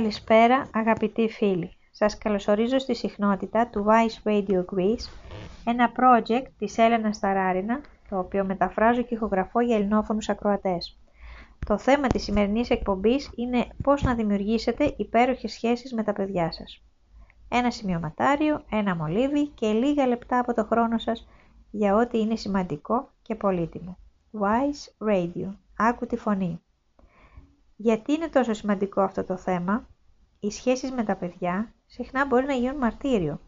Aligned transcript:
Καλησπέρα 0.00 0.66
αγαπητοί 0.74 1.28
φίλοι. 1.28 1.76
Σας 1.90 2.18
καλωσορίζω 2.18 2.78
στη 2.78 2.94
συχνότητα 2.94 3.68
του 3.68 3.86
Vice 3.88 4.28
Radio 4.28 4.64
Greece, 4.74 5.08
ένα 5.64 5.92
project 5.96 6.46
της 6.58 6.78
Έλενας 6.78 7.16
Σταράρινα, 7.16 7.80
το 8.08 8.18
οποίο 8.18 8.44
μεταφράζω 8.44 9.02
και 9.02 9.14
ηχογραφώ 9.14 9.60
για 9.60 9.76
ελληνόφωνους 9.76 10.28
ακροατές. 10.28 10.98
Το 11.66 11.78
θέμα 11.78 12.06
της 12.06 12.22
σημερινής 12.22 12.70
εκπομπής 12.70 13.30
είναι 13.34 13.66
πώς 13.82 14.02
να 14.02 14.14
δημιουργήσετε 14.14 14.94
υπέροχες 14.96 15.52
σχέσεις 15.52 15.94
με 15.94 16.02
τα 16.02 16.12
παιδιά 16.12 16.52
σας. 16.52 16.82
Ένα 17.48 17.70
σημειωματάριο, 17.70 18.64
ένα 18.70 18.96
μολύβι 18.96 19.46
και 19.46 19.72
λίγα 19.72 20.06
λεπτά 20.06 20.38
από 20.38 20.54
το 20.54 20.64
χρόνο 20.64 20.98
σας 20.98 21.28
για 21.70 21.94
ό,τι 21.94 22.18
είναι 22.18 22.36
σημαντικό 22.36 23.10
και 23.22 23.34
πολύτιμο. 23.34 23.98
Wise 24.40 25.08
Radio. 25.10 25.54
Άκου 25.76 26.06
τη 26.06 26.16
φωνή. 26.16 26.60
Γιατί 27.82 28.12
είναι 28.12 28.28
τόσο 28.28 28.52
σημαντικό 28.52 29.00
αυτό 29.00 29.24
το 29.24 29.36
θέμα, 29.36 29.88
οι 30.40 30.50
σχέσεις 30.50 30.90
με 30.90 31.04
τα 31.04 31.16
παιδιά 31.16 31.72
συχνά 31.86 32.26
μπορεί 32.26 32.46
να 32.46 32.52
γίνουν 32.52 32.76
μαρτύριο. 32.76 33.40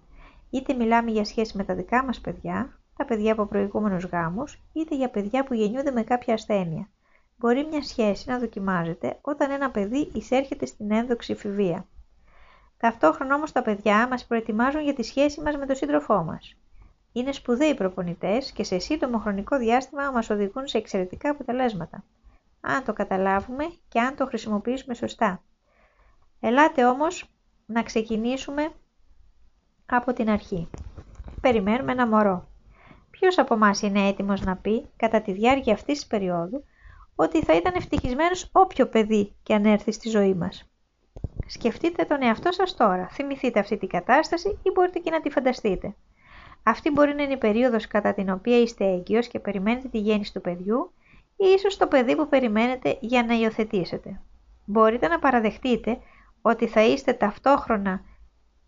Είτε 0.51 0.75
μιλάμε 0.75 1.11
για 1.11 1.25
σχέσεις 1.25 1.55
με 1.55 1.65
τα 1.65 1.75
δικά 1.75 2.05
μας 2.05 2.21
παιδιά, 2.21 2.79
τα 2.97 3.05
παιδιά 3.05 3.33
από 3.33 3.47
προηγούμενους 3.47 4.05
γάμους, 4.05 4.63
είτε 4.73 4.97
για 4.97 5.11
παιδιά 5.11 5.45
που 5.45 5.55
γεννιούνται 5.55 5.91
με 5.91 6.03
κάποια 6.03 6.35
ασθένεια. 6.35 6.89
Μπορεί 7.37 7.67
μια 7.67 7.83
σχέση 7.83 8.29
να 8.29 8.39
δοκιμάζεται 8.39 9.19
όταν 9.21 9.51
ένα 9.51 9.71
παιδί 9.71 10.11
εισέρχεται 10.13 10.67
στην 10.67 10.93
ένδοξη 10.93 11.33
εφηβεία. 11.33 11.87
Ταυτόχρονα 12.77 13.35
όμως 13.35 13.53
τα 13.53 13.63
παιδιά 13.63 14.09
μας 14.09 14.27
προετοιμάζουν 14.27 14.83
για 14.83 14.95
τη 14.95 15.03
σχέση 15.03 15.41
μας 15.41 15.57
με 15.57 15.67
τον 15.67 15.77
σύντροφό 15.77 16.23
μας. 16.25 16.57
Είναι 17.13 17.33
σπουδαίοι 17.33 17.75
προπονητές 17.75 18.53
και 18.53 18.65
σε 18.65 18.79
σύντομο 18.79 19.19
χρονικό 19.19 19.59
διάστημα 19.59 20.11
μας 20.11 20.30
οδηγούν 20.30 20.67
σε 20.67 20.79
εξαιρετικά 20.79 21.30
αποτελέσματα 21.30 22.05
αν 22.65 22.85
το 22.85 22.93
καταλάβουμε 22.93 23.65
και 23.88 24.01
αν 24.01 24.16
το 24.16 24.27
χρησιμοποιήσουμε 24.27 24.95
σωστά. 24.95 25.43
Ελάτε 26.41 26.85
όμως 26.85 27.30
να 27.66 27.82
ξεκινήσουμε 27.82 28.73
από 29.87 30.13
την 30.13 30.30
αρχή. 30.30 30.68
Περιμένουμε 31.40 31.93
ένα 31.93 32.07
μωρό. 32.07 32.49
Ποιος 33.10 33.38
από 33.38 33.55
εμάς 33.55 33.83
είναι 33.83 34.09
έτοιμος 34.09 34.40
να 34.40 34.57
πει 34.57 34.88
κατά 34.96 35.21
τη 35.23 35.33
διάρκεια 35.33 35.73
αυτής 35.73 35.99
της 35.99 36.07
περίοδου 36.07 36.65
ότι 37.15 37.43
θα 37.43 37.57
ήταν 37.57 37.73
ευτυχισμένος 37.77 38.49
όποιο 38.52 38.88
παιδί 38.88 39.35
και 39.43 39.55
αν 39.55 39.65
έρθει 39.65 39.93
στη 39.93 40.09
ζωή 40.09 40.35
μας; 40.35 40.73
Σκεφτείτε 41.46 42.05
τον 42.05 42.23
εαυτό 42.23 42.52
σας 42.52 42.77
τώρα, 42.77 43.09
θυμηθείτε 43.09 43.60
αυτή 43.60 43.77
την 43.77 43.88
κατάσταση 43.88 44.49
ή 44.49 44.71
μπορείτε 44.74 44.99
και 44.99 45.10
να 45.10 45.21
τη 45.21 45.30
φανταστείτε. 45.30 45.95
Αυτή 46.63 46.90
μπορεί 46.90 47.15
να 47.15 47.23
είναι 47.23 47.33
η 47.33 47.37
περίοδος 47.38 47.87
κατά 47.87 48.15
την 48.15 48.30
οποία 48.30 48.60
είστε 48.60 48.85
έγκυος 48.85 49.29
και 49.29 49.38
περιμένετε 49.38 49.88
τη 49.88 49.99
γέννηση 49.99 50.33
του 50.33 50.40
παιδιού 50.40 50.93
ή 51.37 51.45
ίσως 51.57 51.77
το 51.77 51.87
παιδί 51.87 52.16
που 52.16 52.29
περιμένετε 52.29 52.99
για 53.01 53.23
να 53.25 53.35
υιοθετήσετε. 53.35 54.21
Μπορείτε 54.65 55.09
να 55.09 55.19
παραδεχτείτε 55.19 55.99
ότι 56.43 56.66
θα 56.66 56.83
είστε 56.83 57.13
ταυτόχρονα 57.13 58.01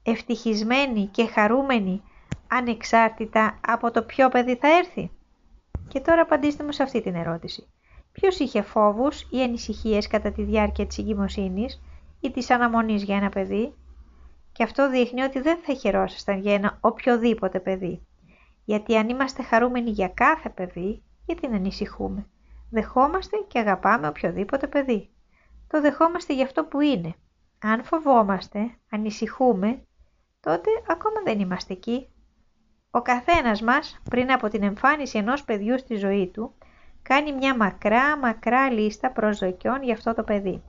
ευτυχισμένοι 0.03 1.06
και 1.06 1.27
χαρούμενοι 1.27 2.03
ανεξάρτητα 2.48 3.59
από 3.67 3.91
το 3.91 4.03
ποιο 4.03 4.29
παιδί 4.29 4.56
θα 4.56 4.69
έρθει. 4.77 5.11
Και 5.89 6.01
τώρα 6.01 6.23
απαντήστε 6.23 6.65
μου 6.65 6.73
σε 6.73 6.83
αυτή 6.83 7.03
την 7.03 7.15
ερώτηση. 7.15 7.69
Ποιος 8.12 8.39
είχε 8.39 8.62
φόβους 8.62 9.27
ή 9.31 9.43
ανησυχίες 9.43 10.06
κατά 10.06 10.33
τη 10.33 10.43
διάρκεια 10.43 10.87
της 10.87 10.99
εγκυμοσύνης 10.99 11.83
ή 12.21 12.31
της 12.31 12.51
αναμονής 12.51 13.03
για 13.03 13.17
ένα 13.17 13.28
παιδί; 13.28 13.75
Και 14.53 14.62
αυτό 14.62 14.91
δείχνει 14.91 15.23
ότι 15.23 15.41
δεν 15.41 15.59
θα 15.62 15.75
χαιρόσασταν 15.75 16.41
για 16.41 16.55
ένα 16.55 16.78
οποιοδήποτε 16.81 17.61
παιδί. 17.61 18.06
Γιατί 18.65 18.97
αν 18.97 19.09
είμαστε 19.09 19.43
χαρούμενοι 19.43 19.91
για 19.91 20.09
κάθε 20.09 20.49
παιδί, 20.49 21.03
γιατί 21.27 21.49
να 21.49 21.56
ανησυχούμε; 21.56 22.27
Δεχόμαστε 22.70 23.37
και 23.48 23.59
αγαπάμε 23.59 24.09
οποιοδήποτε 24.09 24.67
παιδί. 24.67 25.11
Το 25.66 25.81
δεχόμαστε 25.81 26.34
για 26.34 26.44
αυτό 26.44 26.65
που 26.65 26.81
είναι. 26.81 27.15
Αν 27.62 27.84
φοβόμαστε, 27.84 28.75
ανησυχούμε, 28.91 29.83
τότε 30.41 30.71
ακόμα 30.88 31.22
δεν 31.25 31.41
είμαστε 31.41 31.72
εκεί. 31.72 32.09
Ο 32.91 33.03
καθένας 33.03 33.62
μας, 33.62 34.00
πριν 34.11 34.33
από 34.33 34.49
την 34.49 34.62
εμφάνιση 34.62 35.19
ενός 35.19 35.44
παιδιού 35.44 35.78
στη 35.78 35.97
ζωή 35.97 36.28
του, 36.28 36.55
κάνει 37.03 37.33
μια 37.33 37.56
μακρά 37.56 38.19
μακρά 38.19 38.71
λίστα 38.71 39.11
προσδοκιών 39.11 39.83
για 39.83 39.94
αυτό 39.94 40.15
το 40.15 40.22
παιδί. 40.22 40.62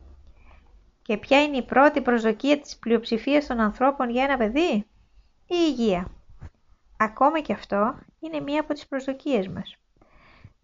Και 1.01 1.17
ποια 1.17 1.43
είναι 1.43 1.57
η 1.57 1.65
πρώτη 1.65 2.01
προσδοκία 2.01 2.59
της 2.59 2.77
πλειοψηφίας 2.77 3.45
των 3.45 3.59
ανθρώπων 3.59 4.09
για 4.09 4.23
ένα 4.23 4.37
παιδί; 4.37 4.71
Η 5.47 5.55
υγεία. 5.67 6.07
Ακόμα 6.97 7.39
και 7.39 7.53
αυτό 7.53 7.95
είναι 8.19 8.39
μία 8.39 8.59
από 8.61 8.73
τις 8.73 8.87
προσδοκίες 8.87 9.47
μας. 9.47 9.77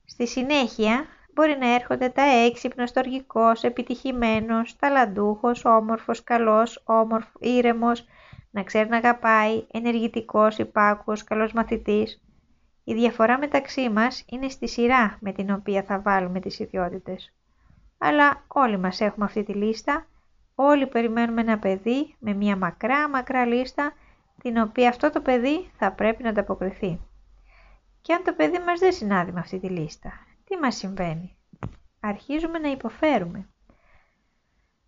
Στη 0.05 0.27
συνέχεια 0.27 1.05
μπορεί 1.33 1.57
να 1.59 1.73
έρχονται 1.73 2.09
τα 2.09 2.21
έξυπνος, 2.21 2.89
στοργικός, 2.89 3.63
επιτυχημένος, 3.63 4.75
ταλαντούχος, 4.75 5.65
όμορφος, 5.65 6.23
καλός, 6.23 6.81
όμορφο, 6.85 7.31
ήρεμος, 7.39 8.05
να 8.51 8.63
ξέρει 8.63 8.89
να 8.89 8.97
αγαπάει, 8.97 9.65
ενεργητικός, 9.71 10.57
υπάκουος, 10.57 11.23
καλός 11.23 11.53
μαθητής. 11.53 12.21
Η 12.83 12.93
διαφορά 12.93 13.37
μεταξύ 13.37 13.89
μας 13.89 14.25
είναι 14.29 14.49
στη 14.49 14.67
σειρά 14.67 15.17
με 15.19 15.31
την 15.31 15.51
οποία 15.51 15.83
θα 15.83 15.99
βάλουμε 15.99 16.39
τις 16.39 16.59
ιδιότητες. 16.59 17.33
Αλλά 17.97 18.43
όλοι 18.47 18.77
μας 18.77 19.01
έχουμε 19.01 19.25
αυτή 19.25 19.43
τη 19.43 19.53
λίστα, 19.53 20.07
όλοι 20.55 20.87
περιμένουμε 20.87 21.41
ένα 21.41 21.59
παιδί 21.59 22.15
με 22.19 22.33
μια 22.33 22.55
μακρά 22.55 23.09
μακρά 23.09 23.45
λίστα 23.45 23.93
την 24.41 24.57
οποία 24.57 24.89
αυτό 24.89 25.09
το 25.09 25.21
παιδί 25.21 25.71
θα 25.77 25.91
πρέπει 25.91 26.23
να 26.23 26.29
ανταποκριθεί. 26.29 26.99
Και 28.01 28.13
αν 28.13 28.23
το 28.23 28.33
παιδί 28.33 28.59
μας 28.59 28.79
δεν 28.79 28.91
συνάδει 28.91 29.31
με 29.31 29.39
αυτή 29.39 29.59
τη 29.59 29.67
λίστα, 29.67 30.11
τι 30.51 30.57
μας 30.57 30.75
συμβαίνει; 30.75 31.37
Αρχίζουμε 31.99 32.59
να 32.59 32.69
υποφέρουμε. 32.69 33.49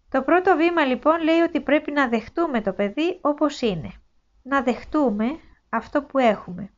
Το 0.10 0.22
πρώτο 0.22 0.56
βήμα 0.56 0.86
λοιπόν 0.86 1.22
λέει 1.22 1.40
ότι 1.40 1.62
πρέπει 1.62 1.92
να 1.92 2.08
δεχτούμε 2.08 2.62
το 2.62 2.74
παιδί 2.74 3.20
όπως 3.22 3.62
είναι. 3.62 3.92
Να 4.42 4.64
δεχτούμε 4.64 5.26
αυτό 5.70 6.04
που 6.04 6.18
έχουμε. 6.18 6.74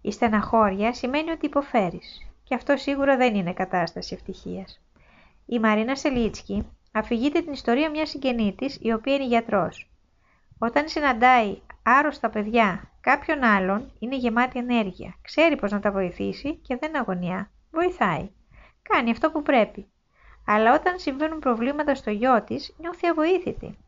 Η 0.00 0.12
στεναχώρια 0.12 0.92
σημαίνει 0.92 1.30
ότι 1.30 1.46
υποφέρεις 1.46 2.30
και 2.44 2.54
αυτό 2.54 2.76
σίγουρα 2.76 3.16
δεν 3.16 3.34
είναι 3.34 3.52
κατάσταση 3.52 4.14
ευτυχίας. 4.14 4.80
Η 5.46 5.58
Μαρίνα 5.58 5.96
Σελίτσκι 5.96 6.66
αφηγείται 6.92 7.40
την 7.40 7.52
ιστορία 7.52 7.90
μιας 7.90 8.08
συγγενή 8.08 8.54
η 8.80 8.92
οποία 8.92 9.14
είναι 9.14 9.26
γιατρός. 9.26 9.90
Όταν 10.58 10.88
συναντάει 10.88 11.60
άρρωστα 11.82 12.30
παιδιά 12.30 12.90
κάποιον 13.00 13.42
άλλον 13.42 13.92
είναι 13.98 14.16
γεμάτη 14.16 14.58
ενέργεια, 14.58 15.14
ξέρει 15.22 15.56
πώς 15.56 15.70
να 15.70 15.80
τα 15.80 15.90
βοηθήσει 15.92 16.56
και 16.56 16.76
δεν 16.76 16.96
αγωνιά 16.96 17.50
βοηθάει. 17.72 18.30
Κάνει 18.82 19.10
αυτό 19.10 19.30
που 19.30 19.42
πρέπει. 19.42 19.86
Αλλά 20.46 20.74
όταν 20.74 20.98
συμβαίνουν 20.98 21.38
προβλήματα 21.38 21.94
στο 21.94 22.10
γιο 22.10 22.42
της, 22.42 22.74
νιώθει 22.78 23.06
αβοήθητη. 23.06 23.78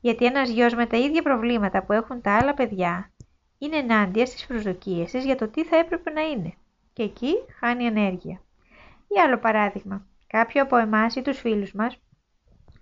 Γιατί 0.00 0.24
ένας 0.24 0.48
γιος 0.48 0.74
με 0.74 0.86
τα 0.86 0.96
ίδια 0.96 1.22
προβλήματα 1.22 1.82
που 1.82 1.92
έχουν 1.92 2.20
τα 2.20 2.36
άλλα 2.36 2.54
παιδιά 2.54 3.10
είναι 3.58 3.76
ενάντια 3.76 4.26
στις 4.26 4.46
προσδοκίες 4.46 5.10
της 5.10 5.24
για 5.24 5.36
το 5.36 5.48
τι 5.48 5.64
θα 5.64 5.76
έπρεπε 5.76 6.10
να 6.10 6.20
είναι. 6.20 6.54
Και 6.92 7.02
εκεί 7.02 7.34
χάνει 7.58 7.84
ενέργεια. 7.84 8.40
Ή 9.08 9.20
άλλο 9.20 9.38
παράδειγμα, 9.38 10.06
κάποιοι 10.26 10.60
από 10.60 10.76
εμάς 10.76 11.16
ή 11.16 11.22
τους 11.22 11.38
φίλους 11.38 11.72
μας 11.72 11.98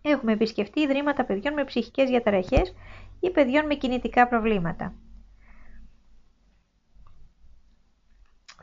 έχουμε 0.02 0.32
επισκεφτεί 0.32 0.80
ιδρύματα 0.80 1.24
παιδιών 1.24 1.54
με 1.54 1.64
ψυχικές 1.64 2.08
διαταραχές 2.08 2.74
ή 3.20 3.30
παιδιών 3.30 3.66
με 3.66 3.74
κινητικά 3.74 4.28
προβλήματα. 4.28 4.94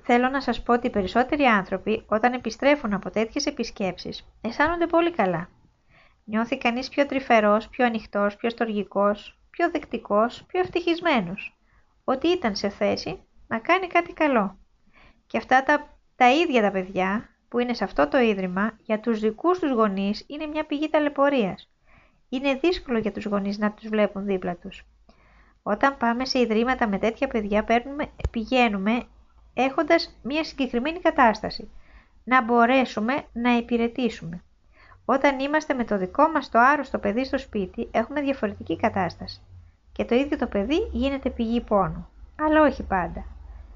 Θέλω 0.10 0.30
να 0.30 0.42
σας 0.42 0.64
πω 0.64 0.74
ότι 0.74 0.88
οι 0.88 0.90
περισσότεροι 0.90 1.44
άνθρωποι 1.44 2.04
όταν 2.08 2.34
επιστρέφουν 2.34 2.94
από 2.94 3.10
τέτοιες 3.10 3.46
επισκέψεις 3.46 4.28
αισθάνονται 4.42 4.88
πολύ 4.88 5.12
καλά. 5.12 5.50
Νιώθει 6.24 6.58
κανείς 6.58 6.90
πιο 6.90 7.06
τρυφερός, 7.06 7.68
πιο 7.68 7.86
ανοιχτός, 7.86 8.36
πιο 8.36 8.50
στοργικός, 8.50 9.40
πιο 9.50 9.72
δεκτικός, 9.72 10.44
πιο 10.48 10.60
ευτυχισμένος. 10.60 11.58
Ότι 12.04 12.28
ήταν 12.28 12.56
σε 12.56 12.70
θέση 12.70 13.20
να 13.48 13.60
κάνει 13.60 13.88
κάτι 13.88 14.14
καλό. 14.14 14.58
Και 15.28 15.38
αυτά 15.38 15.64
τα, 15.64 15.98
τα 16.16 16.32
ίδια 16.32 16.62
τα 16.62 16.72
παιδιά 16.72 17.30
που 17.48 17.60
είναι 17.60 17.74
σε 17.74 17.84
αυτό 17.84 18.08
το 18.08 18.18
ίδρυμα 18.18 18.78
για 18.82 19.00
τους 19.00 19.20
δικούς 19.20 19.60
τους 19.60 19.72
γονείς 19.72 20.26
είναι 20.28 20.46
μια 20.46 20.66
πηγή 20.66 20.90
ταλαιπωρίας. 20.90 21.70
Είναι 22.30 22.54
δύσκολο 22.54 22.98
για 22.98 23.12
τους 23.12 23.26
γονείς 23.26 23.58
να 23.58 23.72
τους 23.72 23.90
βλέπουν 23.90 24.26
δίπλα 24.26 24.56
τους. 24.56 24.86
Όταν 25.64 25.98
πάμε 25.98 26.26
σε 26.26 26.40
ιδρύματα 26.40 26.88
με 26.88 26.98
τέτοια 26.98 27.28
παιδιά 27.28 27.66
πηγαίνουμε 28.32 29.08
έχοντας 29.58 30.18
μια 30.24 30.44
συγκεκριμένη 30.44 31.00
κατάσταση. 31.00 31.70
Να 32.24 32.44
μπορέσουμε 32.44 33.24
να 33.34 33.58
υπηρετήσουμε. 33.58 34.44
Όταν 35.06 35.40
είμαστε 35.40 35.74
με 35.74 35.84
το 35.84 35.98
δικό 35.98 36.28
μας 36.28 36.50
το 36.50 36.60
άρρωστο 36.60 36.98
παιδί 36.98 37.26
στο 37.26 37.38
σπίτι, 37.38 37.88
έχουμε 37.92 38.22
διαφορετική 38.22 38.78
κατάσταση. 38.78 39.42
Και 39.92 40.06
το 40.06 40.16
ίδιο 40.16 40.38
το 40.38 40.48
παιδί 40.48 40.90
γίνεται 40.92 41.30
πηγή 41.30 41.62
πόνου. 41.62 42.08
Αλλά 42.40 42.62
όχι 42.62 42.84
πάντα. 42.84 43.26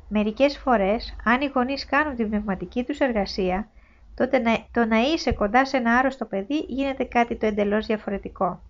Μερικές 0.10 0.58
φορές, 0.58 1.16
αν 1.24 1.42
οι 1.42 1.52
γονείς 1.54 1.86
κάνουν 1.86 2.16
την 2.16 2.30
πνευματική 2.30 2.84
τους 2.84 3.00
εργασία, 3.00 3.68
τότε 4.16 4.42
το 4.72 4.86
να 4.86 4.98
είσαι 4.98 5.32
κοντά 5.32 5.66
σε 5.66 5.78
ένα 5.78 5.98
άρρωστο 5.98 6.26
παιδί 6.26 6.58
γίνεται 6.68 7.04
κάτι 7.04 7.36
το 7.36 7.46
εντελώς 7.46 7.86
διαφορετικό. 7.86 8.62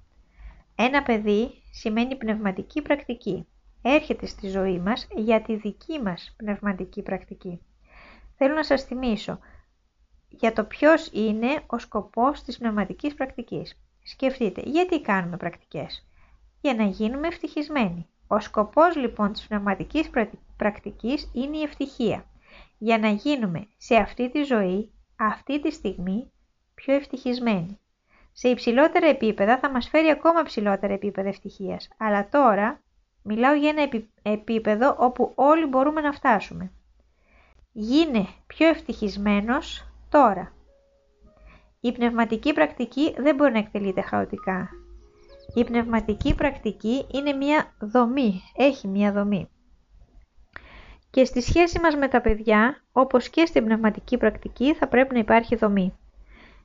Ένα 0.76 1.04
παιδί 1.04 1.52
σημαίνει 1.72 2.16
πνευματική 2.16 2.82
πρακτική 2.82 3.48
έρχεται 3.82 4.26
στη 4.26 4.48
ζωή 4.48 4.80
μας 4.80 5.08
για 5.16 5.42
τη 5.42 5.56
δική 5.56 6.00
μας 6.02 6.34
πνευματική 6.38 7.02
πρακτική. 7.02 7.62
Θέλω 8.38 8.54
να 8.54 8.64
σας 8.64 8.84
θυμίσω 8.84 9.40
για 10.30 10.54
το 10.54 10.64
ποιος 10.64 11.10
είναι 11.14 11.64
ο 11.68 11.78
σκοπός 11.78 12.44
της 12.44 12.58
πνευματικής 12.58 13.14
πρακτικής. 13.14 13.80
Σκεφτείτε, 14.04 14.62
γιατί 14.66 15.02
κάνουμε 15.02 15.38
πρακτικές; 15.38 16.08
Για 16.62 16.74
να 16.74 16.84
γίνουμε 16.84 17.28
ευτυχισμένοι. 17.28 18.08
Ο 18.28 18.40
σκοπός 18.40 18.96
λοιπόν 18.96 19.32
της 19.32 19.48
πνευματικής 19.48 20.10
πρακτικής 20.58 21.32
είναι 21.34 21.58
η 21.58 21.62
ευτυχία. 21.62 22.26
Για 22.78 22.98
να 22.98 23.10
γίνουμε 23.10 23.68
σε 23.78 23.96
αυτή 23.96 24.30
τη 24.30 24.44
ζωή, 24.44 24.92
αυτή 25.16 25.62
τη 25.62 25.72
στιγμή, 25.72 26.32
πιο 26.76 26.94
ευτυχισμένοι. 26.94 27.80
Σε 28.32 28.50
υψηλότερα 28.50 29.08
επίπεδα 29.08 29.58
θα 29.60 29.70
μας 29.70 29.90
φέρει 29.90 30.10
ακόμα 30.10 30.44
ψηλότερα 30.44 30.94
επίπεδα 30.94 31.28
ευτυχίας. 31.28 31.88
Αλλά 31.98 32.30
τώρα 32.30 32.82
μιλάω 33.24 33.54
για 33.54 33.70
ένα 33.70 34.04
επίπεδο 34.22 34.96
όπου 35.00 35.32
όλοι 35.36 35.66
μπορούμε 35.66 36.02
να 36.02 36.12
φτάσουμε. 36.12 36.72
Γίνε 37.72 38.28
πιο 38.48 38.68
ευτυχισμένος 38.68 39.88
τώρα. 40.10 40.54
Η 41.80 41.92
πνευματική 41.92 42.54
πρακτική 42.54 43.16
δεν 43.18 43.36
μπορεί 43.36 43.52
να 43.52 43.60
εκτελείται 43.60 44.02
χαοτικά. 44.02 44.70
Η 45.54 45.64
πνευματική 45.64 46.36
πρακτική 46.36 47.06
είναι 47.12 47.34
μια 47.34 47.74
δομή, 47.80 48.42
έχει 48.56 48.88
μια 48.88 49.12
δομή. 49.12 49.50
Και 51.10 51.26
στη 51.26 51.42
σχέση 51.42 51.80
μας 51.80 51.96
με 51.96 52.08
τα 52.08 52.22
παιδιά, 52.22 52.84
όπως 52.92 53.30
και 53.30 53.46
στην 53.46 53.64
πνευματική 53.64 54.18
πρακτική, 54.18 54.74
θα 54.74 54.88
πρέπει 54.88 55.14
να 55.14 55.20
υπάρχει 55.20 55.56
δομή. 55.56 55.94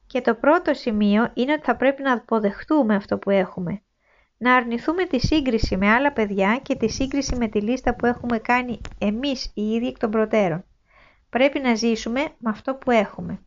Και 0.06 0.20
το 0.20 0.34
πρώτο 0.34 0.74
σημείο 0.74 1.30
είναι 1.34 1.52
ότι 1.52 1.62
θα 1.62 1.76
πρέπει 1.76 2.02
να 2.02 2.12
αποδεχτούμε 2.12 2.94
αυτό 2.94 3.18
που 3.18 3.30
έχουμε. 3.30 3.82
Να 4.38 4.54
αρνηθούμε 4.54 5.04
τη 5.04 5.18
σύγκριση 5.18 5.76
με 5.76 5.90
άλλα 5.90 6.12
παιδιά 6.12 6.60
και 6.62 6.74
τη 6.74 6.88
σύγκριση 6.88 7.36
με 7.36 7.48
τη 7.48 7.60
λίστα 7.60 7.94
που 7.94 8.06
έχουμε 8.06 8.38
κάνει 8.38 8.80
εμείς 8.98 9.50
οι 9.54 9.62
ίδιοι 9.70 9.86
εκ 9.86 9.98
των 9.98 10.10
προτέρων. 10.10 10.64
Πρέπει 11.30 11.58
να 11.58 11.74
ζήσουμε 11.74 12.20
με 12.38 12.50
αυτό 12.50 12.74
που 12.74 12.90
έχουμε. 12.90 13.40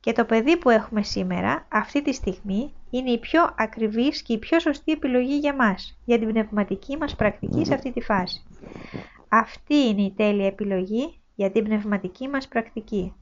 Και 0.00 0.12
το 0.12 0.24
παιδί 0.24 0.56
που 0.56 0.70
έχουμε 0.70 1.02
σήμερα, 1.02 1.66
αυτή 1.68 2.02
τη 2.02 2.12
στιγμή, 2.12 2.74
είναι 2.90 3.10
η 3.10 3.18
πιο 3.18 3.54
ακριβής 3.56 4.22
και 4.22 4.32
η 4.32 4.38
πιο 4.38 4.60
σωστή 4.60 4.92
επιλογή 4.92 5.38
για 5.38 5.54
μας, 5.54 5.98
για 6.04 6.18
την 6.18 6.28
πνευματική 6.28 6.96
μας 6.96 7.16
πρακτική 7.16 7.64
σε 7.64 7.74
αυτή 7.74 7.92
τη 7.92 8.00
φάση. 8.00 8.42
Αυτή 9.28 9.74
είναι 9.74 10.02
η 10.02 10.12
τέλεια 10.16 10.46
επιλογή 10.46 11.20
για 11.34 11.50
την 11.50 11.64
πνευματική 11.64 12.28
μας 12.28 12.48
πρακτική. 12.48 13.14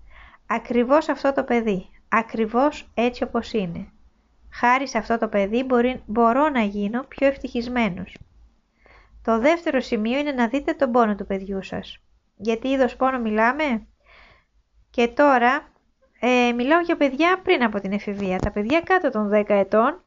Ακριβώς 0.47 1.09
αυτό 1.09 1.33
το 1.33 1.45
παιδί, 1.45 1.87
ακριβώς 2.09 2.91
έτσι 2.95 3.23
όπως 3.23 3.53
είναι. 3.53 3.93
Χάρη 4.53 4.89
σε 4.89 4.99
αυτό 4.99 5.19
το 5.19 5.29
παιδί 5.29 5.63
μπορεί, 5.63 6.03
μπορώ 6.07 6.49
να 6.49 6.61
γίνω 6.63 7.03
πιο 7.03 7.27
ευτυχισμένος. 7.27 8.17
Το 9.23 9.39
δεύτερο 9.39 9.81
σημείο 9.81 10.19
είναι 10.19 10.33
να 10.33 10.49
δείτε 10.49 10.73
τον 10.73 10.93
πόνο 10.93 11.15
του 11.15 11.27
παιδιού 11.27 11.63
σας. 11.63 11.99
Γιατί 12.37 12.69
είδος 12.69 12.97
πόνο 12.97 13.19
μιλάμε; 13.19 13.87
Και 14.91 15.09
τώρα 15.09 15.69
ε, 16.21 16.53
μιλάω 16.53 16.81
για 16.81 16.97
παιδιά 16.97 17.41
πριν 17.43 17.63
από 17.63 17.81
την 17.81 17.93
εφηβεία. 17.93 18.39
Τα 18.39 18.51
παιδιά 18.51 18.81
κάτω 18.81 19.11
των 19.11 19.31
10 19.33 19.45
ετών 19.49 20.03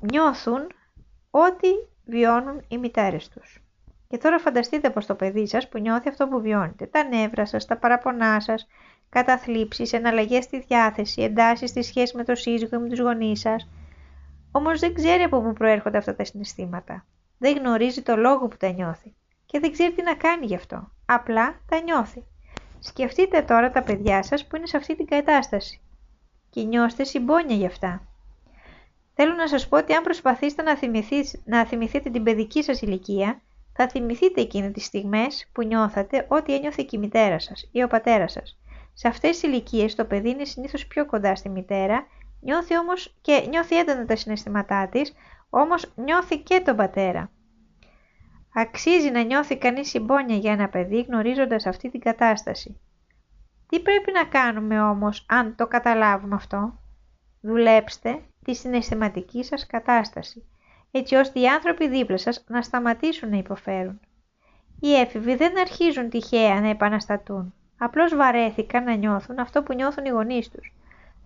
νιώθουν 0.00 0.66
ό,τι 1.30 1.68
βιώνουν 2.04 2.64
οι 2.68 2.78
μητέρες 2.78 3.28
τους. 3.28 3.62
Και 4.08 4.18
τώρα 4.18 4.38
φανταστείτε 4.38 4.90
πως 4.90 5.06
το 5.06 5.14
παιδί 5.14 5.46
σας 5.46 5.68
που 5.68 5.78
νιώθει 5.78 6.08
αυτό 6.08 6.28
που 6.28 6.40
βιώνετε, 6.40 6.86
τα 6.86 7.04
νεύρα 7.04 7.46
σας, 7.46 7.64
τα 7.64 7.76
παραπονά 7.76 8.40
σας, 8.40 8.66
καταθλίψεις, 9.10 9.92
εναλλαγές 9.92 10.44
στη 10.44 10.60
διάθεση, 10.60 11.22
εντάσεις 11.22 11.70
στη 11.70 11.82
σχέση 11.82 12.16
με 12.16 12.24
το 12.24 12.34
σύζυγο 12.34 12.76
ή 12.76 12.82
με 12.82 12.88
τους 12.88 13.00
γονείς 13.00 13.40
σας, 13.40 13.68
όμως 14.50 14.80
δεν 14.80 14.94
ξέρει 14.94 15.22
από 15.22 15.40
πού 15.40 15.52
προέρχονται 15.52 15.98
αυτά 15.98 16.14
τα 16.16 16.24
συναισθήματα. 16.24 17.06
Δεν 17.38 17.56
γνωρίζει 17.56 18.02
το 18.02 18.16
λόγο 18.16 18.48
που 18.48 18.56
τα 18.56 18.70
νιώθει 18.70 19.14
και 19.46 19.58
δεν 19.58 19.72
ξέρει 19.72 19.92
τι 19.92 20.02
να 20.02 20.14
κάνει 20.14 20.46
γι' 20.46 20.54
αυτό. 20.54 20.90
Απλά 21.06 21.60
τα 21.68 21.80
νιώθει. 21.80 22.24
Σκεφτείτε 22.78 23.42
τώρα 23.42 23.70
τα 23.70 23.82
παιδιά 23.82 24.22
σας 24.22 24.46
που 24.46 24.56
είναι 24.56 24.66
σε 24.66 24.76
αυτή 24.76 24.96
την 24.96 25.06
κατάσταση 25.06 25.80
και 26.50 26.62
νιώστε 26.62 27.04
συμπόνια 27.04 27.56
γι' 27.56 27.66
αυτά. 27.66 28.02
Θέλω 29.14 29.34
να 29.34 29.48
σας 29.48 29.68
πω 29.68 29.76
ότι 29.76 29.92
αν 29.92 30.02
προσπαθήσετε 30.02 30.62
να, 30.62 30.78
να 31.44 31.64
θυμηθείτε 31.64 32.10
την 32.10 32.22
παιδική 32.22 32.62
σας 32.62 32.80
ηλικία, 32.80 33.40
θα 33.72 33.88
θυμηθείτε 33.88 34.40
εκείνη 34.40 34.70
τις 34.70 34.84
στιγμές 34.84 35.48
που 35.52 35.62
νιώθατε 35.62 36.26
ό,τι 36.28 36.54
ένιωθε 36.54 36.82
και 36.82 36.96
η 36.96 36.98
μητέρα 36.98 37.38
σας 37.38 37.68
ή 37.72 37.82
ο 37.82 37.86
πατέρας 37.86 38.32
σας. 38.32 38.58
Σε 38.92 39.08
αυτές 39.08 39.30
τις 39.30 39.42
ηλικίες 39.42 39.94
το 39.94 40.04
παιδί 40.04 40.30
είναι 40.30 40.44
συνήθως 40.44 40.86
πιο 40.86 41.06
κοντά 41.06 41.34
στη 41.34 41.48
μητέρα, 41.48 42.06
νιώθει 42.40 42.78
όμως 42.78 43.16
και 43.20 43.46
νιώθει 43.48 43.78
έντονα 43.78 44.04
τα 44.04 44.16
συναισθήματά 44.16 44.88
της, 44.88 45.12
όμως 45.50 45.92
νιώθει 45.94 46.38
και 46.38 46.60
τον 46.60 46.76
πατέρα. 46.76 47.30
Αξίζει 48.54 49.10
να 49.10 49.22
νιώθει 49.22 49.58
κανείς 49.58 49.88
συμπόνια 49.88 50.36
για 50.36 50.52
ένα 50.52 50.68
παιδί 50.68 51.00
γνωρίζοντας 51.00 51.66
αυτή 51.66 51.90
την 51.90 52.00
κατάσταση. 52.00 52.80
Τι 53.68 53.80
πρέπει 53.80 54.12
να 54.12 54.24
κάνουμε 54.24 54.82
όμως 54.82 55.26
αν 55.28 55.54
το 55.56 55.66
καταλάβουμε 55.66 56.34
αυτό; 56.34 56.78
Δουλέψτε 57.40 58.22
τη 58.44 58.54
συναισθηματική 58.54 59.44
σας 59.44 59.66
κατάσταση, 59.66 60.44
έτσι 60.90 61.14
ώστε 61.14 61.40
οι 61.40 61.46
άνθρωποι 61.46 61.88
δίπλα 61.88 62.16
σας 62.16 62.44
να 62.48 62.62
σταματήσουν 62.62 63.28
να 63.30 63.36
υποφέρουν. 63.36 64.00
Οι 64.80 64.94
έφηβοι 64.94 65.34
δεν 65.34 65.58
αρχίζουν 65.58 66.08
τυχαία 66.08 66.60
να 66.60 66.68
επαναστατούν. 66.68 67.54
Απλώς 67.82 68.14
βαρέθηκαν 68.14 68.84
να 68.84 68.94
νιώθουν 68.94 69.38
αυτό 69.38 69.62
που 69.62 69.74
νιώθουν 69.74 70.04
οι 70.04 70.08
γονείς 70.08 70.48
τους. 70.48 70.74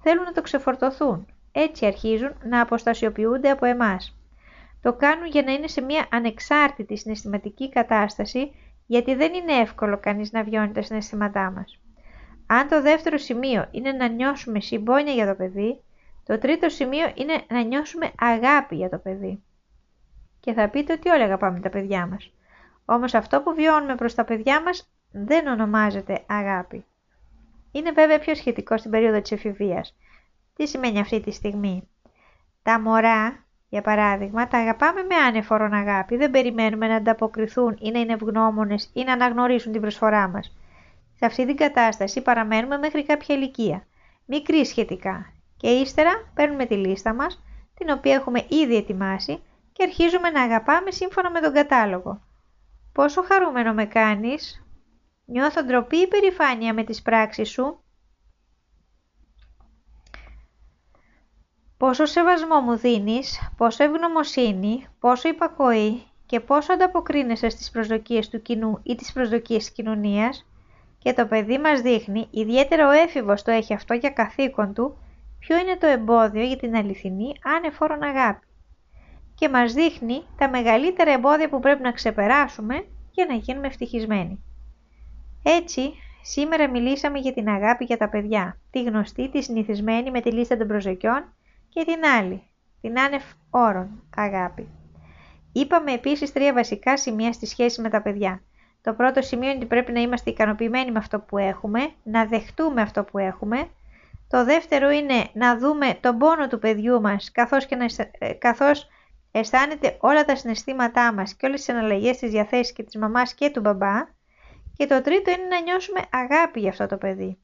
Θέλουν 0.02 0.24
να 0.24 0.32
το 0.32 0.42
ξεφορτωθούν. 0.42 1.26
Έτσι 1.52 1.86
αρχίζουν 1.86 2.32
να 2.44 2.60
αποστασιοποιούνται 2.60 3.50
από 3.50 3.66
εμάς. 3.66 4.16
Το 4.82 4.92
κάνουν 4.92 5.26
για 5.26 5.42
να 5.42 5.52
είναι 5.52 5.66
σε 5.66 5.80
μια 5.80 6.06
ανεξάρτητη 6.10 6.96
συναισθηματική 6.96 7.68
κατάσταση, 7.68 8.52
γιατί 8.86 9.14
δεν 9.14 9.34
είναι 9.34 9.52
εύκολο 9.52 9.98
κανείς 9.98 10.32
να 10.32 10.42
βιώνει 10.42 10.72
τα 10.72 10.82
συναισθήματά 10.82 11.50
μας. 11.50 11.78
Αν 12.46 12.68
το 12.68 12.82
δεύτερο 12.82 13.18
σημείο 13.18 13.68
είναι 13.70 13.92
να 13.92 14.08
νιώσουμε 14.08 14.60
συμπόνια 14.60 15.12
για 15.12 15.26
το 15.26 15.34
παιδί, 15.34 15.80
το 16.24 16.38
τρίτο 16.38 16.68
σημείο 16.68 17.12
είναι 17.14 17.42
να 17.50 17.62
νιώσουμε 17.62 18.10
αγάπη 18.18 18.76
για 18.76 18.88
το 18.88 18.98
παιδί. 18.98 19.42
Και 20.40 20.52
θα 20.52 20.68
πείτε 20.68 20.92
ότι 20.92 21.08
όλοι 21.08 21.22
αγαπάμε 21.22 21.60
τα 21.60 21.68
παιδιά 21.68 22.06
μας. 22.06 22.32
Όμως 22.84 23.14
αυτό 23.14 23.40
που 23.40 23.54
βιώνουμε 23.54 23.94
προς 23.94 24.14
τα 24.14 24.24
παιδιά 24.24 24.62
μας 24.62 24.88
δεν 25.16 25.46
ονομάζεται 25.46 26.22
αγάπη. 26.26 26.84
Είναι 27.72 27.92
βέβαια 27.92 28.18
πιο 28.18 28.34
σχετικό 28.34 28.76
στην 28.76 28.90
περίοδο 28.90 29.20
της 29.20 29.32
εφηβείας. 29.32 29.96
Τι 30.56 30.66
σημαίνει 30.66 30.98
αυτή 31.00 31.20
τη 31.20 31.30
στιγμή; 31.30 31.88
Τα 32.62 32.80
μωρά, 32.80 33.44
για 33.68 33.82
παράδειγμα, 33.82 34.48
τα 34.48 34.58
αγαπάμε 34.58 35.02
με 35.02 35.14
άνεφορον 35.14 35.72
αγάπη. 35.72 36.16
Δεν 36.16 36.30
περιμένουμε 36.30 36.86
να 36.86 36.94
ανταποκριθούν 36.94 37.76
ή 37.80 37.90
να 37.90 37.98
είναι 37.98 38.12
ευγνώμονες 38.12 38.90
ή 38.92 39.04
να 39.04 39.12
αναγνωρίσουν 39.12 39.72
την 39.72 39.80
προσφορά 39.80 40.28
μας. 40.28 40.56
Σε 41.16 41.26
αυτή 41.26 41.46
την 41.46 41.56
κατάσταση 41.56 42.22
παραμένουμε 42.22 42.78
μέχρι 42.78 43.04
κάποια 43.04 43.34
ηλικία, 43.34 43.86
μικρή 44.24 44.66
σχετικά. 44.66 45.32
Και 45.56 45.68
ύστερα 45.68 46.30
παίρνουμε 46.34 46.66
τη 46.66 46.74
λίστα 46.74 47.14
μας, 47.14 47.42
την 47.74 47.90
οποία 47.90 48.14
έχουμε 48.14 48.46
ήδη 48.48 48.76
ετοιμάσει 48.76 49.42
και 49.72 49.82
αρχίζουμε 49.82 50.30
να 50.30 50.42
αγαπάμε 50.42 50.90
σύμφωνα 50.90 51.30
με 51.30 51.40
τον 51.40 51.52
κατάλογο. 51.52 52.20
Πόσο 52.92 53.22
χαρούμενο 53.22 53.72
με 53.72 53.84
κάνεις; 53.84 54.63
Νιώθω 55.24 55.64
ντροπή 55.64 55.96
ή 55.96 56.08
περηφάνεια 56.08 56.74
με 56.74 56.84
τις 56.84 57.02
πράξεις 57.02 57.50
σου; 57.50 57.78
Πόσο 61.76 62.04
σεβασμό 62.04 62.60
μου 62.60 62.76
δίνεις, 62.76 63.50
πόσο 63.56 63.84
ευγνωμοσύνη, 63.84 64.86
πόσο 64.98 65.28
υπακοή 65.28 66.02
και 66.26 66.40
πόσο 66.40 66.72
ανταποκρίνεσαι 66.72 67.48
στις 67.48 67.70
προσδοκίες 67.70 68.28
του 68.28 68.42
κοινού 68.42 68.80
ή 68.82 68.94
τις 68.94 69.12
προσδοκίες 69.12 69.64
της 69.64 69.72
κοινωνίας 69.72 70.46
και 70.98 71.12
το 71.12 71.26
παιδί 71.26 71.58
μας 71.58 71.80
δείχνει, 71.80 72.26
ιδιαίτερα 72.30 72.88
ο 72.88 72.90
έφηβος 72.90 73.42
το 73.42 73.50
έχει 73.50 73.74
αυτό 73.74 73.94
για 73.94 74.10
καθήκον 74.10 74.74
του, 74.74 74.98
ποιο 75.38 75.58
είναι 75.58 75.76
το 75.76 75.86
εμπόδιο 75.86 76.42
για 76.42 76.56
την 76.56 76.76
αληθινή 76.76 77.32
άνεφόρον 77.56 78.02
αγάπη 78.02 78.46
και 79.34 79.48
μας 79.48 79.72
δείχνει 79.72 80.22
τα 80.38 80.48
μεγαλύτερα 80.48 81.12
εμπόδια 81.12 81.48
που 81.48 81.60
πρέπει 81.60 81.82
να 81.82 81.92
ξεπεράσουμε 81.92 82.86
για 83.10 83.26
να 83.26 83.34
γίνουμε 83.34 83.66
ευτυχισμένοι. 83.66 84.44
Έτσι, 85.46 85.94
σήμερα 86.22 86.70
μιλήσαμε 86.70 87.18
για 87.18 87.32
την 87.32 87.48
αγάπη 87.48 87.84
για 87.84 87.96
τα 87.96 88.08
παιδιά, 88.08 88.58
τη 88.70 88.82
γνωστή, 88.82 89.28
τη 89.28 89.42
συνηθισμένη 89.42 90.10
με 90.10 90.20
τη 90.20 90.32
λίστα 90.32 90.56
των 90.56 90.66
προσδοκιών 90.66 91.24
και 91.68 91.84
την 91.84 92.04
άλλη, 92.18 92.42
την 92.80 92.98
άνευ 93.00 93.22
όρων 93.50 94.02
αγάπη. 94.16 94.68
Είπαμε 95.52 95.92
επίσης 95.92 96.32
τρία 96.32 96.52
βασικά 96.52 96.96
σημεία 96.96 97.32
στη 97.32 97.46
σχέση 97.46 97.80
με 97.80 97.88
τα 97.88 98.02
παιδιά. 98.02 98.42
Το 98.82 98.92
πρώτο 98.92 99.22
σημείο 99.22 99.48
είναι 99.48 99.56
ότι 99.56 99.66
πρέπει 99.66 99.92
να 99.92 100.00
είμαστε 100.00 100.30
ικανοποιημένοι 100.30 100.90
με 100.90 100.98
αυτό 100.98 101.18
που 101.20 101.38
έχουμε, 101.38 101.90
να 102.02 102.26
δεχτούμε 102.26 102.80
αυτό 102.82 103.04
που 103.04 103.18
έχουμε. 103.18 103.68
Το 104.28 104.44
δεύτερο 104.44 104.90
είναι 104.90 105.28
να 105.32 105.58
δούμε 105.58 105.98
τον 106.00 106.18
πόνο 106.18 106.46
του 106.46 106.58
παιδιού 106.58 107.00
μας, 107.00 107.30
καθώς, 107.32 107.66
και 107.66 107.76
να, 107.76 107.86
ε, 108.18 108.32
καθώς 108.32 108.88
αισθάνεται 109.30 109.96
όλα 110.00 110.24
τα 110.24 110.36
συναισθήματά 110.36 111.12
μας 111.12 111.34
και 111.34 111.46
όλες 111.46 111.64
τις 111.64 111.74
αναλλαγές 111.74 112.16
της 112.16 112.30
διαθέσης 112.30 112.72
και 112.72 112.82
της 112.82 112.96
μαμάς 112.96 113.34
και 113.34 113.50
του 113.50 113.60
μπαμπά. 113.60 114.13
Και 114.76 114.86
το 114.86 115.02
τρίτο 115.02 115.30
είναι 115.30 115.46
να 115.50 115.60
νιώσουμε 115.60 116.00
αγάπη 116.10 116.60
για 116.60 116.70
αυτό 116.70 116.86
το 116.86 116.96
παιδί. 116.96 117.38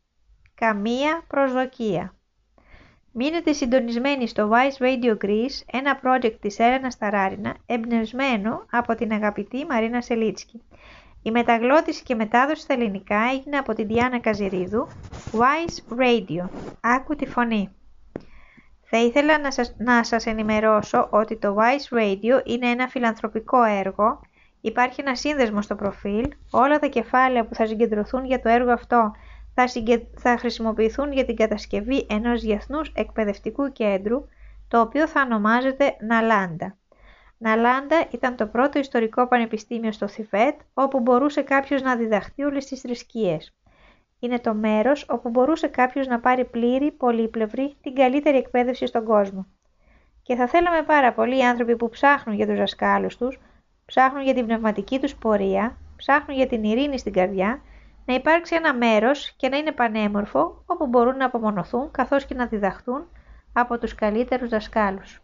Καμία 0.55 1.25
προσδοκία. 1.27 2.15
Μείνετε 3.13 3.53
συντονισμένοι 3.53 4.27
στο 4.29 4.51
Wise 4.53 4.83
Radio 4.83 5.17
Greece, 5.25 5.63
ένα 5.73 6.01
project 6.05 6.37
της 6.41 6.59
Έρενα 6.59 6.91
Σταράρινα, 6.91 7.57
εμπνευσμένο 7.67 8.67
από 8.71 8.95
την 8.95 9.13
αγαπητή 9.13 9.67
Μαρίνα 9.67 10.01
Σελίτσκι. 10.01 10.63
Η 11.23 11.31
μεταγλώτηση 11.31 12.03
και 12.03 12.15
μετάδοση 12.15 12.63
στα 12.63 12.75
ελληνικά 12.75 13.21
έγινε 13.33 13.57
από 13.57 13.75
την 13.75 13.87
Διάνα 13.87 14.21
Καζιρίδου, 14.21 14.89
Wise 15.33 16.01
Radio. 16.01 16.49
Άκου 16.81 17.17
τη 17.17 17.27
φωνή. 17.27 17.75
Θα 18.83 18.99
ήθελα 18.99 19.39
να 19.39 19.51
σας, 19.51 19.75
να 19.79 20.05
σας 20.05 20.27
ενημερώσω 20.27 21.09
ότι 21.11 21.37
το 21.37 21.57
Vice 21.59 21.99
Radio 21.99 22.47
είναι 22.47 22.69
ένα 22.69 22.89
φιλανθρωπικό 22.89 23.63
έργο. 23.63 24.21
Υπάρχει 24.61 25.01
ένα 25.01 25.15
σύνδεσμο 25.15 25.63
στο 25.63 25.75
προφίλ. 25.75 26.29
Όλα 26.51 26.79
τα 26.79 26.87
κεφάλαια 26.87 27.45
που 27.45 27.55
θα 27.55 27.67
συγκεντρωθούν 27.67 28.25
για 28.25 28.41
το 28.41 28.49
έργο 28.49 28.73
αυτό 28.73 29.11
θα, 29.55 29.65
θα 30.17 30.39
χρησιμοποιηθούν 30.39 31.13
για 31.13 31.25
την 31.25 31.37
κατασκευή 31.37 32.07
ενός 32.09 32.41
διεθνούς 32.41 32.93
εκπαιδευτικού 32.95 33.73
κέντρου, 33.73 34.25
το 34.69 34.81
οποίο 34.81 35.07
θα 35.07 35.23
ονομάζεται 35.23 35.97
Ναλάντα. 36.01 36.77
Ναλάντα 37.39 38.07
ήταν 38.11 38.37
το 38.37 38.47
πρώτο 38.47 38.79
ιστορικό 38.79 39.29
πανεπιστήμιο 39.29 39.93
στο 39.93 40.09
Θιβέτ, 40.09 40.61
όπου 40.75 41.01
μπορούσε 41.01 41.43
κάποιος 41.43 41.83
να 41.83 41.97
διδαχθεί 41.97 42.43
όλες 42.43 42.65
τις 42.65 42.81
θρησκείες 42.81 43.55
είναι 44.21 44.39
το 44.39 44.55
μέρος 44.55 45.07
όπου 45.09 45.29
μπορούσε 45.29 45.67
κάποιος 45.67 46.07
να 46.07 46.21
πάρει 46.21 46.45
πλήρη, 46.45 46.91
πολύπλευρη, 46.91 47.75
την 47.81 47.95
καλύτερη 47.95 48.37
εκπαίδευση 48.37 48.87
στον 48.87 49.05
κόσμο. 49.05 49.47
Και 50.23 50.35
θα 50.35 50.47
θέλαμε 50.49 50.83
πάρα 50.83 51.13
πολύ 51.13 51.39
οι 51.39 51.43
άνθρωποι 51.43 51.77
που 51.77 51.89
ψάχνουν 51.89 52.37
για 52.37 52.47
τους 52.47 52.57
δασκάλους 52.57 53.17
τους, 53.17 53.41
ψάχνουν 53.91 54.23
για 54.23 54.35
την 54.35 54.47
πνευματική 54.47 54.99
τους 54.99 55.15
πορεία, 55.15 55.77
ψάχνουν 55.97 56.37
για 56.37 56.47
την 56.47 56.65
ειρήνη 56.65 56.99
στην 56.99 57.13
καρδιά, 57.13 57.61
να 58.07 58.15
υπάρξει 58.15 58.55
ένα 58.55 58.75
μέρος 58.75 59.31
και 59.37 59.49
να 59.49 59.57
είναι 59.57 59.73
πανέμορφο 59.73 60.63
όπου 60.67 60.87
μπορούν 60.87 61.17
να 61.17 61.25
απομονωθούν 61.25 61.91
καθώς 61.91 62.25
και 62.25 62.35
να 62.35 62.47
διδαχθούν 62.47 63.07
από 63.53 63.79
τους 63.79 63.95
καλύτερους 63.95 64.49
δασκάλους. 64.49 65.21